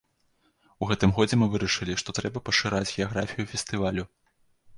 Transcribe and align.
У 0.85 0.87
гэтым 0.91 1.13
годзе 1.17 1.35
мы 1.41 1.47
вырашылі, 1.55 1.99
што 2.03 2.09
трэба 2.21 2.43
пашыраць 2.49 2.89
геаграфію 2.97 3.45
фестывалю. 3.53 4.03